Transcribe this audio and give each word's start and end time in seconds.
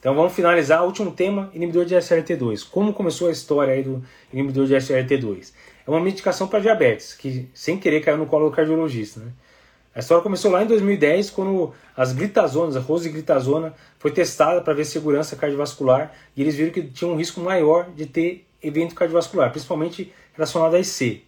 Então 0.00 0.14
vamos 0.14 0.32
finalizar 0.32 0.84
o 0.84 0.86
último 0.86 1.10
tema, 1.10 1.50
inibidor 1.52 1.84
de 1.84 1.96
SRT2. 1.96 2.64
Como 2.70 2.92
começou 2.92 3.26
a 3.26 3.32
história 3.32 3.74
aí 3.74 3.82
do 3.82 4.00
inibidor 4.32 4.64
de 4.64 4.74
SRT2? 4.76 5.52
É 5.84 5.90
uma 5.90 5.98
medicação 5.98 6.46
para 6.46 6.60
diabetes, 6.60 7.14
que 7.14 7.48
sem 7.52 7.76
querer 7.80 8.00
caiu 8.00 8.16
no 8.16 8.24
colo 8.24 8.48
do 8.48 8.54
cardiologista. 8.54 9.18
Né? 9.18 9.32
A 9.92 9.98
história 9.98 10.22
começou 10.22 10.52
lá 10.52 10.62
em 10.62 10.68
2010, 10.68 11.30
quando 11.30 11.74
as 11.96 12.12
glitazonas, 12.12 12.76
a 12.76 12.80
rosiglitazona, 12.80 13.74
foi 13.98 14.12
testada 14.12 14.60
para 14.60 14.72
ver 14.72 14.84
segurança 14.84 15.34
cardiovascular 15.34 16.14
e 16.36 16.42
eles 16.42 16.54
viram 16.54 16.70
que 16.70 16.84
tinha 16.84 17.10
um 17.10 17.16
risco 17.16 17.40
maior 17.40 17.90
de 17.90 18.06
ter 18.06 18.46
evento 18.62 18.94
cardiovascular, 18.94 19.50
principalmente 19.50 20.12
relacionado 20.32 20.76
a 20.76 20.78
IC. 20.78 21.24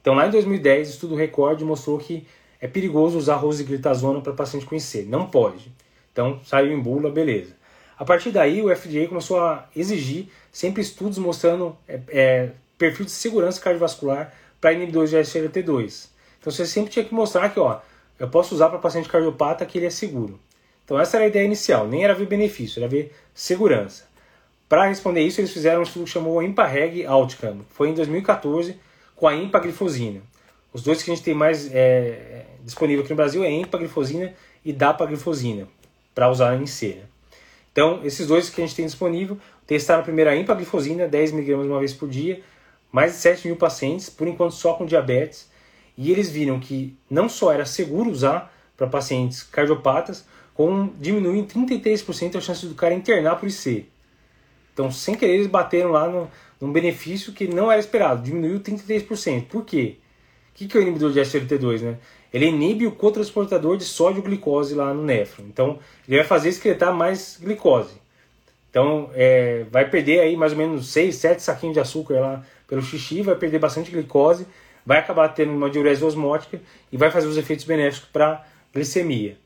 Então 0.00 0.14
lá 0.14 0.26
em 0.26 0.30
2010, 0.30 0.88
o 0.88 0.90
estudo 0.92 1.14
Record 1.14 1.60
mostrou 1.60 1.98
que 1.98 2.26
é 2.58 2.66
perigoso 2.66 3.18
usar 3.18 3.34
rosiglitazona 3.34 4.22
para 4.22 4.32
paciente 4.32 4.64
com 4.64 4.74
IC. 4.74 5.02
Não 5.02 5.26
pode. 5.26 5.70
Então 6.10 6.40
saiu 6.42 6.72
em 6.72 6.80
bula, 6.80 7.10
beleza. 7.10 7.62
A 7.98 8.04
partir 8.04 8.30
daí, 8.30 8.60
o 8.60 8.74
FDA 8.74 9.06
começou 9.08 9.40
a 9.40 9.68
exigir 9.74 10.28
sempre 10.50 10.82
estudos 10.82 11.18
mostrando 11.18 11.76
é, 11.88 12.00
é, 12.08 12.50
perfil 12.76 13.04
de 13.04 13.12
segurança 13.12 13.60
cardiovascular 13.60 14.32
para 14.60 14.72
inibidores 14.72 15.10
de 15.10 15.16
SGLT2. 15.16 16.08
Então 16.40 16.52
você 16.52 16.66
sempre 16.66 16.90
tinha 16.90 17.04
que 17.04 17.14
mostrar 17.14 17.48
que 17.50 17.60
ó, 17.60 17.78
eu 18.18 18.28
posso 18.28 18.54
usar 18.54 18.68
para 18.68 18.78
paciente 18.78 19.08
cardiopata 19.08 19.64
que 19.64 19.78
ele 19.78 19.86
é 19.86 19.90
seguro. 19.90 20.38
Então 20.84 20.98
essa 20.98 21.16
era 21.16 21.24
a 21.24 21.28
ideia 21.28 21.44
inicial, 21.44 21.86
nem 21.86 22.04
era 22.04 22.14
ver 22.14 22.26
benefício, 22.26 22.80
era 22.80 22.88
ver 22.88 23.14
segurança. 23.32 24.04
Para 24.68 24.86
responder 24.86 25.20
isso, 25.20 25.40
eles 25.40 25.52
fizeram 25.52 25.80
um 25.80 25.82
estudo 25.84 26.04
que 26.04 26.10
chamou 26.10 26.42
IMPA-REG 26.42 27.06
Outcome. 27.06 27.64
Foi 27.70 27.90
em 27.90 27.94
2014 27.94 28.76
com 29.14 29.28
a 29.28 29.36
empaglifosina. 29.36 30.20
Os 30.72 30.82
dois 30.82 31.02
que 31.02 31.10
a 31.10 31.14
gente 31.14 31.24
tem 31.24 31.34
mais 31.34 31.72
é, 31.72 32.46
disponível 32.62 33.04
aqui 33.04 33.10
no 33.10 33.16
Brasil 33.16 33.44
é 33.44 33.50
empaglifosina 33.50 34.34
e 34.64 34.72
dapaglifosina, 34.72 35.68
para 36.14 36.28
usar 36.28 36.60
em 36.60 36.66
C. 36.66 37.02
Então, 37.74 38.00
esses 38.04 38.28
dois 38.28 38.48
que 38.48 38.62
a 38.62 38.64
gente 38.64 38.76
tem 38.76 38.86
disponível, 38.86 39.36
testaram 39.66 40.04
primeiro 40.04 40.30
a 40.30 40.36
empaglifosina, 40.36 41.08
10mg 41.08 41.54
uma 41.56 41.80
vez 41.80 41.92
por 41.92 42.08
dia, 42.08 42.40
mais 42.92 43.10
de 43.10 43.18
7 43.18 43.48
mil 43.48 43.56
pacientes, 43.56 44.08
por 44.08 44.28
enquanto 44.28 44.52
só 44.52 44.74
com 44.74 44.86
diabetes, 44.86 45.50
e 45.98 46.12
eles 46.12 46.30
viram 46.30 46.60
que 46.60 46.96
não 47.10 47.28
só 47.28 47.52
era 47.52 47.66
seguro 47.66 48.08
usar 48.08 48.54
para 48.76 48.86
pacientes 48.86 49.42
cardiopatas, 49.42 50.24
como 50.54 50.94
diminuiu 51.00 51.34
em 51.34 51.44
33% 51.44 52.36
a 52.36 52.40
chance 52.40 52.64
do 52.64 52.76
cara 52.76 52.94
internar 52.94 53.40
por 53.40 53.48
IC. 53.48 53.86
Então, 54.72 54.92
sem 54.92 55.16
querer, 55.16 55.34
eles 55.34 55.48
bateram 55.48 55.90
lá 55.90 56.08
no, 56.08 56.30
num 56.60 56.70
benefício 56.70 57.32
que 57.32 57.48
não 57.48 57.72
era 57.72 57.80
esperado, 57.80 58.22
diminuiu 58.22 58.60
33%. 58.60 59.46
Por 59.46 59.64
quê? 59.64 59.96
O 60.52 60.54
que, 60.54 60.68
que 60.68 60.76
é 60.76 60.80
o 60.80 60.82
inibidor 60.82 61.12
de 61.12 61.20
SGLT2? 61.20 61.80
Né? 61.80 61.96
Ele 62.34 62.46
inibe 62.46 62.84
o 62.84 62.90
cotransportador 62.90 63.76
de 63.76 63.84
sódio-glicose 63.84 64.74
lá 64.74 64.92
no 64.92 65.04
néfron. 65.04 65.44
Então, 65.44 65.78
ele 66.08 66.16
vai 66.16 66.26
fazer 66.26 66.48
excretar 66.48 66.92
mais 66.92 67.38
glicose. 67.40 67.94
Então, 68.68 69.08
é, 69.14 69.64
vai 69.70 69.88
perder 69.88 70.18
aí 70.18 70.36
mais 70.36 70.50
ou 70.50 70.58
menos 70.58 70.88
6, 70.88 71.14
7 71.14 71.40
saquinhos 71.40 71.74
de 71.74 71.80
açúcar 71.80 72.18
lá 72.18 72.44
pelo 72.66 72.82
xixi, 72.82 73.22
vai 73.22 73.36
perder 73.36 73.60
bastante 73.60 73.88
glicose, 73.88 74.48
vai 74.84 74.98
acabar 74.98 75.28
tendo 75.28 75.52
uma 75.52 75.70
diurese 75.70 76.04
osmótica 76.04 76.60
e 76.90 76.96
vai 76.96 77.08
fazer 77.08 77.28
os 77.28 77.36
efeitos 77.36 77.64
benéficos 77.64 78.08
para 78.12 78.44
glicemia. 78.74 79.36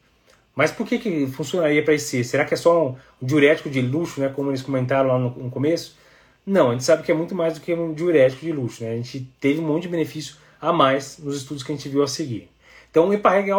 Mas 0.57 0.73
por 0.73 0.87
que, 0.87 0.99
que 0.99 1.27
funcionaria 1.27 1.85
para 1.85 1.93
IC? 1.93 2.25
Será 2.25 2.47
que 2.47 2.55
é 2.55 2.57
só 2.57 2.89
um 2.89 2.97
diurético 3.21 3.69
de 3.69 3.83
luxo, 3.83 4.19
né, 4.19 4.31
como 4.31 4.51
eles 4.51 4.63
comentaram 4.63 5.11
lá 5.11 5.19
no, 5.19 5.29
no, 5.29 5.51
começo? 5.51 5.95
Não, 6.47 6.71
a 6.71 6.73
gente 6.73 6.85
sabe 6.85 7.03
que 7.03 7.13
é 7.13 7.15
muito 7.15 7.35
mais 7.35 7.53
do 7.53 7.61
que 7.61 7.75
um 7.75 7.93
diurético 7.93 8.47
de 8.47 8.53
luxo. 8.53 8.83
Né? 8.83 8.93
A 8.93 8.97
gente 8.97 9.29
teve 9.39 9.61
um 9.61 9.67
monte 9.67 9.83
de 9.83 9.89
benefício 9.89 10.37
a 10.59 10.73
mais 10.73 11.19
nos 11.19 11.37
estudos 11.37 11.63
que 11.63 11.71
a 11.71 11.75
gente 11.75 11.87
viu 11.91 12.03
a 12.03 12.09
seguir. 12.09 12.49
Então 12.91 13.09
o 13.09 13.13
EPAREG 13.13 13.51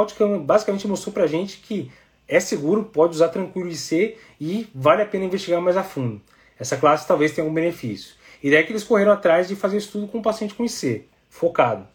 basicamente 0.44 0.88
mostrou 0.88 1.13
para 1.13 1.27
gente 1.27 1.58
que 1.58 1.91
é 2.27 2.39
seguro, 2.39 2.83
pode 2.83 3.16
usar 3.16 3.30
tranquilo 3.30 3.69
IC 3.69 4.16
e 4.39 4.67
vale 4.73 5.02
a 5.02 5.05
pena 5.05 5.25
investigar 5.25 5.61
mais 5.61 5.75
a 5.75 5.83
fundo. 5.83 6.22
Essa 6.59 6.77
classe 6.77 7.08
talvez 7.08 7.31
tenha 7.31 7.44
algum 7.44 7.53
benefício. 7.53 8.13
E 8.44 8.52
daí 8.52 8.63
que 8.63 8.72
eles 8.72 8.83
correram 8.83 9.11
atrás 9.11 9.47
de 9.47 9.55
fazer 9.55 9.77
estudo 9.77 10.07
com 10.07 10.19
o 10.19 10.22
paciente 10.22 10.53
com 10.53 10.63
IC, 10.63 11.05
focado. 11.30 11.88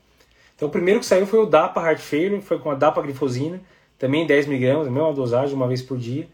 Então 0.57 0.69
o 0.69 0.71
primeiro 0.71 1.01
que 1.01 1.07
saiu 1.07 1.27
foi 1.27 1.39
o 1.39 1.47
DAPA 1.47 1.81
Heart 1.81 2.01
Failure, 2.01 2.43
foi 2.43 2.59
com 2.59 2.71
a 2.71 2.75
DAPA 2.75 3.03
glifosina, 3.03 3.61
também 3.99 4.27
10mg, 4.27 4.81
a 4.81 4.91
mesma 4.91 5.13
dosagem, 5.13 5.55
uma 5.55 5.69
vez 5.69 5.83
por 5.83 5.97
dia, 5.97 6.29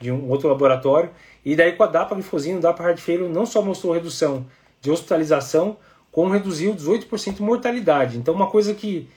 de 0.00 0.10
um 0.10 0.28
outro 0.28 0.48
laboratório. 0.48 1.10
E 1.44 1.54
daí 1.54 1.72
com 1.72 1.82
a 1.82 1.86
DAPA 1.86 2.14
glifosina, 2.14 2.58
o 2.58 2.60
DAPA 2.60 2.84
Heart 2.84 3.00
Failure 3.00 3.32
não 3.32 3.46
só 3.46 3.62
mostrou 3.62 3.92
redução 3.92 4.46
de 4.80 4.90
hospitalização, 4.90 5.76
como 6.10 6.32
reduziu 6.32 6.74
18% 6.74 7.34
de 7.34 7.42
mortalidade. 7.42 8.18
Então 8.18 8.34
uma 8.34 8.48
coisa 8.48 8.74
que 8.74 9.08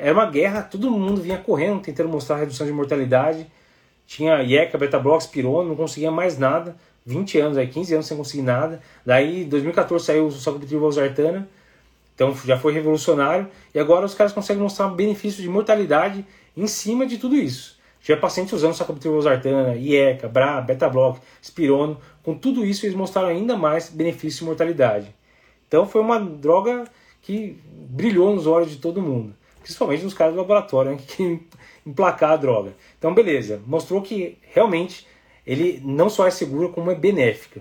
era 0.00 0.14
uma 0.14 0.24
guerra, 0.26 0.62
todo 0.62 0.90
mundo 0.90 1.20
vinha 1.20 1.36
correndo, 1.36 1.82
tentando 1.82 2.08
mostrar 2.08 2.36
redução 2.36 2.66
de 2.66 2.72
mortalidade. 2.72 3.46
Tinha 4.06 4.42
IECA, 4.42 4.78
beta-blox, 4.78 5.26
pirona, 5.26 5.68
não 5.68 5.76
conseguia 5.76 6.10
mais 6.10 6.38
nada. 6.38 6.74
20 7.04 7.38
anos, 7.38 7.58
aí 7.58 7.66
15 7.66 7.94
anos 7.94 8.06
sem 8.06 8.16
conseguir 8.16 8.42
nada. 8.42 8.80
Daí, 9.04 9.42
em 9.42 9.48
2014 9.48 10.04
saiu 10.04 10.26
o 10.26 10.32
sacubitril 10.32 10.80
valsartana, 10.80 11.48
então 12.14 12.34
já 12.44 12.58
foi 12.58 12.72
revolucionário. 12.72 13.48
E 13.74 13.78
agora 13.78 14.06
os 14.06 14.14
caras 14.14 14.32
conseguem 14.32 14.62
mostrar 14.62 14.88
benefício 14.88 15.42
de 15.42 15.48
mortalidade 15.48 16.24
em 16.56 16.66
cima 16.66 17.06
de 17.06 17.18
tudo 17.18 17.36
isso. 17.36 17.78
Já 18.02 18.16
paciente 18.16 18.54
usando 18.54 18.74
sacubitril 18.74 19.12
valsartana, 19.12 19.76
IECA, 19.76 20.28
BRA, 20.28 20.62
beta-block, 20.62 21.20
spirono, 21.42 21.98
com 22.22 22.34
tudo 22.34 22.64
isso 22.64 22.86
eles 22.86 22.96
mostraram 22.96 23.28
ainda 23.28 23.54
mais 23.56 23.90
benefício 23.90 24.40
de 24.40 24.44
mortalidade. 24.46 25.14
Então 25.68 25.86
foi 25.86 26.00
uma 26.00 26.18
droga 26.18 26.84
que 27.20 27.58
brilhou 27.70 28.34
nos 28.34 28.46
olhos 28.46 28.70
de 28.70 28.78
todo 28.78 29.02
mundo, 29.02 29.34
principalmente 29.62 30.04
nos 30.04 30.14
caras 30.14 30.34
do 30.34 30.40
laboratório, 30.40 30.92
né, 30.92 30.98
que 31.06 31.40
emplacar 31.86 32.32
a 32.32 32.36
droga. 32.36 32.74
Então 32.98 33.14
beleza, 33.14 33.60
mostrou 33.66 34.02
que 34.02 34.38
realmente 34.52 35.06
ele 35.46 35.80
não 35.84 36.08
só 36.08 36.26
é 36.26 36.30
seguro, 36.30 36.70
como 36.70 36.90
é 36.90 36.94
benéfica. 36.94 37.60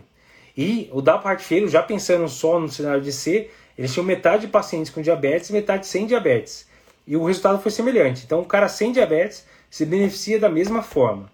E 0.57 0.89
o 0.91 1.01
DAPA 1.01 1.29
Heart 1.29 1.41
Failure, 1.41 1.71
já 1.71 1.81
pensando 1.81 2.27
só 2.27 2.59
no 2.59 2.67
cenário 2.67 3.01
de 3.01 3.11
C, 3.11 3.49
eles 3.77 3.93
tinham 3.93 4.05
metade 4.05 4.45
de 4.45 4.51
pacientes 4.51 4.91
com 4.91 5.01
diabetes 5.01 5.49
e 5.49 5.53
metade 5.53 5.87
sem 5.87 6.05
diabetes. 6.05 6.67
E 7.07 7.15
o 7.15 7.23
resultado 7.23 7.61
foi 7.61 7.71
semelhante. 7.71 8.25
Então, 8.25 8.41
o 8.41 8.45
cara 8.45 8.67
sem 8.67 8.91
diabetes 8.91 9.45
se 9.69 9.85
beneficia 9.85 10.37
da 10.37 10.49
mesma 10.49 10.83
forma. 10.83 11.31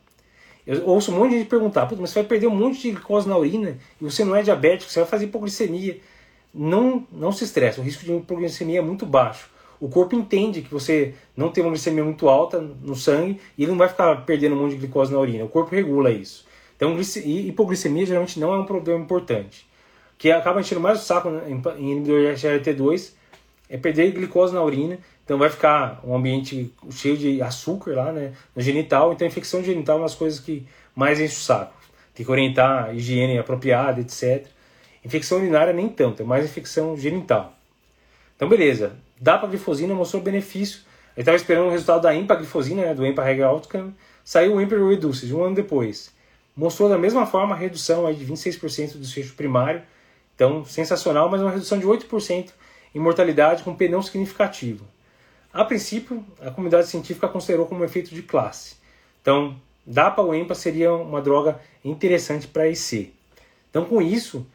Eu 0.66 0.86
ouço 0.88 1.12
um 1.12 1.16
monte 1.16 1.32
de 1.32 1.40
gente 1.40 1.50
perguntar, 1.50 1.90
mas 1.92 2.12
você 2.12 2.20
vai 2.20 2.24
perder 2.24 2.48
um 2.48 2.56
monte 2.56 2.82
de 2.82 2.92
glicose 2.92 3.28
na 3.28 3.38
urina 3.38 3.78
e 4.00 4.04
você 4.04 4.24
não 4.24 4.36
é 4.36 4.44
diabético, 4.44 4.92
você 4.92 5.00
vai 5.00 5.10
fazer 5.10 5.26
hipoglicemia. 5.26 6.00
Não, 6.54 7.06
não 7.12 7.32
se 7.32 7.44
estresse, 7.44 7.80
o 7.80 7.84
risco 7.84 8.06
de 8.06 8.14
hipoglicemia 8.14 8.80
é 8.80 8.82
muito 8.82 9.06
baixo 9.06 9.50
o 9.86 9.90
corpo 9.90 10.16
entende 10.16 10.64
que 10.64 10.72
você 10.74 11.14
não 11.38 11.52
tem 11.52 11.64
uma 11.64 11.70
glicemia 11.70 12.04
muito 12.04 12.28
alta 12.28 12.60
no 12.60 12.96
sangue 12.96 13.40
e 13.56 13.62
ele 13.62 13.72
não 13.72 13.78
vai 13.78 13.88
ficar 13.88 14.26
perdendo 14.26 14.56
um 14.56 14.64
monte 14.64 14.72
de 14.72 14.78
glicose 14.78 15.14
na 15.14 15.20
urina. 15.20 15.46
O 15.46 15.48
corpo 15.48 15.76
regula 15.76 16.10
isso. 16.10 16.44
Então, 16.76 16.98
hipoglicemia 17.00 18.04
geralmente 18.04 18.40
não 18.40 18.52
é 18.52 18.58
um 18.58 18.66
problema 18.66 19.00
importante. 19.00 19.68
O 20.16 20.18
que 20.18 20.32
acaba 20.32 20.60
enchendo 20.60 20.82
mais 20.82 21.04
o 21.04 21.06
saco 21.06 21.30
em 21.78 21.92
inibidor 21.92 22.20
de 22.20 22.42
SGLT2 22.42 23.12
é 23.70 23.78
perder 23.78 24.12
glicose 24.12 24.56
na 24.56 24.64
urina. 24.64 24.98
Então, 25.24 25.38
vai 25.38 25.52
ficar 25.52 26.02
um 26.04 26.16
ambiente 26.16 26.74
cheio 26.90 27.16
de 27.16 27.40
açúcar 27.44 27.96
lá 27.96 28.12
né, 28.12 28.34
no 28.56 28.64
genital. 28.64 29.14
Então, 29.14 29.24
a 29.24 29.30
infecção 29.30 29.64
genital 29.64 29.98
é 29.98 30.00
uma 30.00 30.06
das 30.06 30.16
coisas 30.16 30.40
que 30.40 30.66
mais 30.96 31.20
enche 31.20 31.36
o 31.36 31.42
saco. 31.42 31.76
Tem 32.16 32.26
que 32.26 32.32
orientar 32.32 32.86
a 32.86 32.94
higiene 32.94 33.38
apropriada, 33.38 34.02
etc. 34.02 34.48
Infecção 35.06 35.38
urinária 35.38 35.72
nem 35.72 35.88
tanto, 35.88 36.24
é 36.24 36.26
mais 36.26 36.44
infecção 36.44 36.98
genital. 36.98 37.54
Então, 38.36 38.50
beleza. 38.50 39.05
Dapaglifosina 39.20 39.94
mostrou 39.94 40.22
benefício. 40.22 40.82
Ele 41.16 41.22
estava 41.22 41.38
esperando 41.38 41.68
o 41.68 41.72
resultado 41.72 42.02
da 42.02 42.16
empaglifosina, 42.16 42.82
né, 42.82 42.94
do 42.94 43.06
EMPA-REG 43.06 43.42
Outcome. 43.42 43.94
Saiu 44.24 44.56
o 44.56 44.62
EMPA 44.62 44.76
Reduces, 44.76 45.32
um 45.32 45.44
ano 45.44 45.56
depois. 45.56 46.14
Mostrou 46.56 46.90
da 46.90 46.98
mesma 46.98 47.26
forma 47.26 47.56
a 47.56 47.58
redução 47.58 48.06
aí 48.06 48.16
de 48.16 48.26
26% 48.26 48.94
do 48.94 49.00
desfecho 49.00 49.34
primário. 49.36 49.82
Então, 50.36 50.66
sensacional, 50.66 51.30
mas 51.30 51.42
uma 51.42 51.52
redução 51.52 51.80
de 51.80 51.86
8% 51.86 52.50
em 52.94 53.00
mortalidade 53.00 53.64
com 53.64 53.76
P 53.76 53.88
não 53.88 54.02
significativo. 54.02 54.86
A 55.54 55.64
princípio, 55.64 56.26
a 56.42 56.52
comunidade 56.52 56.88
científica 56.88 57.28
considerou 57.28 57.66
como 57.66 57.82
um 57.82 57.86
efeito 57.86 58.14
de 58.14 58.22
classe. 58.22 58.76
Então, 59.22 59.56
DAPA 59.86 60.22
ou 60.22 60.36
EMPA 60.36 60.56
seria 60.56 60.94
uma 60.94 61.22
droga 61.22 61.60
interessante 61.84 62.48
para 62.48 62.68
IC. 62.68 63.14
Então, 63.70 63.86
com 63.86 64.02
isso, 64.02 64.46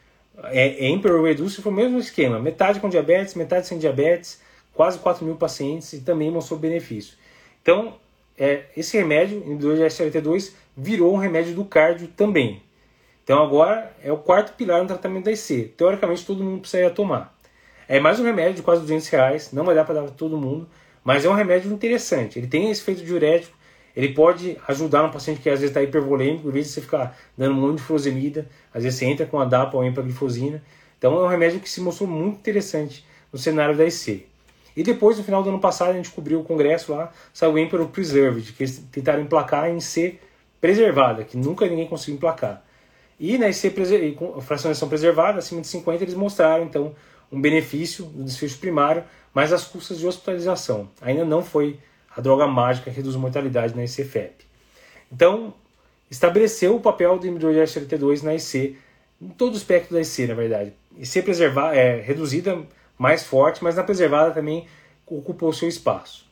é, 0.45 0.91
é 0.91 0.97
Reduce 0.97 1.63
foi 1.63 1.73
o 1.73 1.75
mesmo 1.75 1.99
esquema, 1.99 2.39
metade 2.39 2.81
com 2.81 2.89
diabetes, 2.89 3.35
metade 3.35 3.67
sem 3.67 3.79
diabetes, 3.79 4.41
quase 4.75 4.99
4 4.99 5.25
mil 5.25 5.37
pacientes 5.37 5.93
e 5.93 6.01
também 6.01 6.31
mostrou 6.31 6.59
benefício. 6.59 7.17
Então, 7.63 7.95
é, 8.39 8.65
esse 8.77 8.97
remédio, 8.97 9.43
inibidor 9.45 9.77
de 9.77 9.83
SGLT2, 9.83 10.53
virou 10.77 11.13
um 11.15 11.19
remédio 11.19 11.55
do 11.55 11.65
cardio 11.65 12.09
também. 12.09 12.63
Então 13.23 13.43
agora 13.43 13.95
é 14.03 14.11
o 14.11 14.17
quarto 14.17 14.55
pilar 14.55 14.81
no 14.81 14.89
tratamento 14.89 15.27
da 15.27 15.33
IC. 15.33 15.75
Teoricamente 15.77 16.25
todo 16.25 16.43
mundo 16.43 16.61
precisaria 16.63 16.91
tomar. 16.91 17.37
É 17.87 18.01
mais 18.01 18.19
um 18.19 18.25
remédio 18.25 18.55
de 18.55 18.63
quase 18.63 18.81
200 18.81 19.09
reais, 19.09 19.53
não 19.53 19.65
vai 19.65 19.75
dar 19.75 19.85
para 19.85 19.97
dar 19.97 20.03
para 20.03 20.13
todo 20.13 20.39
mundo, 20.39 20.69
mas 21.05 21.25
é 21.25 21.29
um 21.29 21.35
remédio 21.35 21.73
interessante. 21.73 22.39
Ele 22.39 22.47
tem 22.47 22.71
esse 22.71 22.81
efeito 22.81 23.05
diurético, 23.05 23.57
ele 23.95 24.15
pode 24.15 24.57
ajudar 24.67 25.05
um 25.05 25.11
paciente 25.11 25.41
que 25.41 25.51
às 25.51 25.61
vezes 25.61 25.71
está 25.71 25.83
hipervolêmico, 25.83 26.49
em 26.49 26.53
vez 26.53 26.67
de 26.67 26.73
você 26.73 26.81
ficar 26.81 27.19
dando 27.37 27.53
um 27.53 27.61
monte 27.61 27.77
de 27.77 27.83
furosemida, 27.83 28.49
às 28.73 28.85
vezes 28.85 28.99
você 28.99 29.05
entra 29.05 29.27
com 29.27 29.39
a 29.39 29.45
DAPA 29.45 29.77
ou 29.77 29.85
empaglifosina. 29.85 30.63
Então 30.97 31.15
é 31.19 31.25
um 31.25 31.29
remédio 31.29 31.61
que 31.61 31.69
se 31.69 31.81
mostrou 31.81 32.09
muito 32.09 32.39
interessante 32.39 33.05
no 33.33 33.39
cenário 33.39 33.77
da 33.77 33.85
IC. 33.85 34.30
E 34.81 34.83
depois, 34.83 35.19
no 35.19 35.23
final 35.23 35.43
do 35.43 35.51
ano 35.51 35.61
passado, 35.61 35.91
a 35.91 35.93
gente 35.93 36.09
cobriu 36.09 36.41
o 36.41 36.43
congresso 36.43 36.91
lá, 36.93 37.13
saiu 37.35 37.53
o 37.53 37.59
Emperor 37.59 37.87
Preserved, 37.89 38.55
que 38.55 38.63
eles 38.63 38.79
tentaram 38.91 39.21
emplacar 39.21 39.69
em 39.69 39.79
C 39.79 40.19
preservada, 40.59 41.23
que 41.23 41.37
nunca 41.37 41.67
ninguém 41.67 41.87
conseguiu 41.87 42.15
emplacar. 42.15 42.65
E 43.19 43.37
na 43.37 43.51
IC 43.51 43.75
com 44.17 44.41
fracionação 44.41 44.89
preservada, 44.89 45.39
acima 45.39 45.61
de 45.61 45.67
50, 45.67 46.03
eles 46.03 46.15
mostraram 46.15 46.65
então 46.65 46.95
um 47.31 47.39
benefício 47.39 48.07
do 48.07 48.25
desfecho 48.25 48.57
primário, 48.57 49.05
mas 49.35 49.53
as 49.53 49.65
custas 49.65 49.99
de 49.99 50.07
hospitalização. 50.07 50.89
Ainda 51.03 51.27
não 51.27 51.45
foi 51.45 51.79
a 52.17 52.23
droga 52.23 52.47
mágica 52.47 52.91
que 52.91 52.97
reduz 52.97 53.17
mortalidade 53.17 53.77
na 53.77 53.85
IC-FEP. 53.85 54.47
Então, 55.13 55.53
estabeleceu 56.11 56.75
o 56.75 56.81
papel 56.81 57.19
do 57.19 57.27
inibidor 57.27 57.53
de 57.53 57.59
SLT2 57.59 58.23
na 58.23 58.35
IC, 58.35 58.79
em 59.21 59.29
todo 59.29 59.53
o 59.53 59.57
espectro 59.59 59.93
da 59.93 60.01
IC, 60.01 60.27
na 60.27 60.35
verdade. 60.35 60.73
IC 60.99 61.21
preservar, 61.21 61.75
é, 61.75 62.01
reduzida, 62.01 62.59
mais 63.01 63.23
forte, 63.23 63.65
mas 63.65 63.77
na 63.77 63.83
preservada 63.83 64.31
também 64.31 64.67
ocupou 65.07 65.51
seu 65.55 65.67
espaço. 65.67 66.29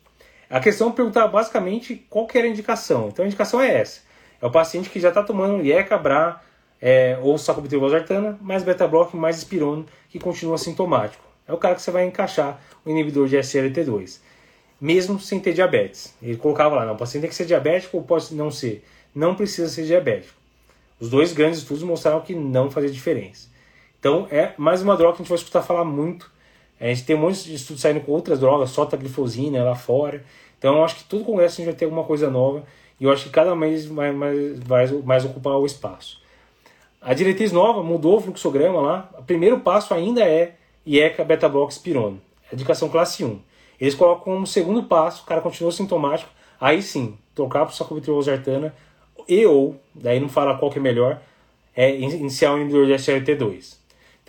A 0.51 0.61
questão 0.61 0.93
perguntava 0.93 1.27
basicamente 1.27 2.07
qual 2.11 2.27
que 2.27 2.37
era 2.37 2.47
a 2.47 2.51
indicação. 2.51 3.09
Então 3.09 3.25
a 3.25 3.27
indicação 3.27 3.59
é 3.59 3.75
essa. 3.75 4.03
É 4.39 4.45
o 4.45 4.51
paciente 4.51 4.91
que 4.91 5.01
já 5.01 5.09
está 5.09 5.23
tomando 5.23 5.65
IECA, 5.65 5.97
BRA 5.97 6.43
é, 6.79 7.19
ou 7.23 7.39
sacubitril 7.39 7.81
valsartana, 7.81 8.39
mais 8.43 8.65
beta-block, 8.65 9.17
mais 9.17 9.39
espirona, 9.39 9.87
que 10.11 10.19
continua 10.19 10.59
sintomático. 10.59 11.25
É 11.47 11.55
o 11.55 11.57
cara 11.57 11.75
que 11.75 11.81
você 11.81 11.91
vai 11.91 12.05
encaixar 12.05 12.61
o 12.85 12.91
inibidor 12.91 13.29
de 13.29 13.39
SLT2, 13.39 14.21
mesmo 14.79 15.19
sem 15.19 15.41
ter 15.41 15.55
diabetes. 15.55 16.15
Ele 16.21 16.37
colocava 16.37 16.77
lá, 16.77 16.85
não, 16.85 16.93
o 16.93 16.99
paciente 16.99 17.23
tem 17.23 17.31
que 17.31 17.37
ser 17.37 17.47
diabético 17.47 17.97
ou 17.97 18.03
pode 18.03 18.35
não 18.35 18.51
ser. 18.51 18.85
Não 19.15 19.35
precisa 19.35 19.69
ser 19.69 19.87
diabético. 19.87 20.35
Os 21.01 21.09
dois 21.09 21.33
grandes 21.33 21.61
estudos 21.61 21.83
mostraram 21.83 22.21
que 22.21 22.35
não 22.35 22.71
fazia 22.71 22.91
diferença. 22.91 23.49
Então 23.99 24.29
é 24.31 24.53
mais 24.59 24.83
uma 24.83 24.99
droga 24.99 25.17
que 25.17 25.23
a 25.23 25.25
gente 25.25 25.31
vai 25.31 25.39
escutar 25.39 25.63
falar 25.63 25.87
muito 25.87 26.37
a 26.81 26.87
gente 26.87 27.05
tem 27.05 27.17
um 27.17 27.21
monte 27.21 27.45
de 27.45 27.55
estudos 27.55 27.83
saindo 27.83 28.01
com 28.01 28.13
outras 28.13 28.39
drogas, 28.41 28.71
só 28.71 28.85
glifosina 28.85 29.65
lá 29.65 29.75
fora. 29.75 30.25
Então 30.59 30.77
eu 30.77 30.85
acho 30.85 30.97
que 30.97 31.05
todo 31.05 31.25
congresso 31.25 31.55
a 31.55 31.57
gente 31.57 31.67
vai 31.67 31.75
ter 31.75 31.85
alguma 31.85 32.05
coisa 32.05 32.31
nova 32.31 32.65
e 33.01 33.05
eu 33.05 33.13
acho 33.13 33.25
que 33.25 33.31
cada 33.31 33.55
mês 33.55 33.87
vai 33.87 34.13
mais, 34.13 34.59
vai 34.61 34.87
mais 35.05 35.25
ocupar 35.25 35.55
o 35.55 35.67
espaço. 35.67 36.21
A 37.01 37.15
diretriz 37.15 37.53
nova 37.53 37.83
mudou 37.83 38.17
o 38.17 38.21
fluxograma 38.21 38.81
lá. 38.81 39.11
O 39.19 39.23
primeiro 39.23 39.61
passo 39.61 39.95
ainda 39.95 40.23
é 40.23 40.57
IECA 40.85 41.25
beta 41.25 41.49
block 41.49 41.73
spirona. 41.73 42.19
É 42.51 42.55
indicação 42.55 42.89
classe 42.89 43.25
1. 43.25 43.41
Eles 43.81 43.95
colocam 43.95 44.25
como 44.25 44.47
segundo 44.47 44.83
passo, 44.83 45.23
o 45.23 45.27
cara 45.27 45.41
continua 45.41 45.71
sintomático, 45.71 46.31
aí 46.61 46.83
sim, 46.83 47.17
trocar 47.35 47.65
para 47.65 47.73
o 47.73 47.77
sacubitril/valsartana 47.77 48.75
e 49.29 49.47
ou, 49.47 49.77
daí 49.95 50.19
não 50.19 50.29
fala 50.29 50.57
qual 50.59 50.71
que 50.71 50.79
é 50.79 50.83
melhor, 50.83 51.21
é 51.77 51.95
iniciar 51.95 52.55
um 52.55 52.59
inibidor 52.59 52.87
de 52.87 52.95
SLT2. 52.95 53.77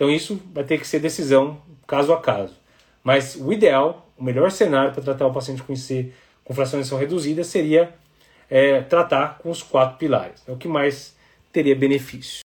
Então 0.00 0.10
isso 0.10 0.40
vai 0.54 0.64
ter 0.64 0.78
que 0.78 0.88
ser 0.88 0.98
decisão 0.98 1.60
caso 1.86 2.10
a 2.10 2.18
caso. 2.18 2.56
Mas 3.04 3.36
o 3.36 3.52
ideal, 3.52 4.10
o 4.16 4.24
melhor 4.24 4.50
cenário 4.50 4.94
para 4.94 5.02
tratar 5.02 5.26
o 5.26 5.32
paciente 5.32 5.62
com 5.62 5.74
IC 5.74 6.10
com 6.42 6.54
fracionação 6.54 6.96
reduzida 6.96 7.44
seria 7.44 7.92
é, 8.48 8.80
tratar 8.80 9.36
com 9.40 9.50
os 9.50 9.62
quatro 9.62 9.98
pilares. 9.98 10.42
É 10.48 10.52
o 10.52 10.56
que 10.56 10.66
mais 10.66 11.14
teria 11.52 11.76
benefício. 11.76 12.32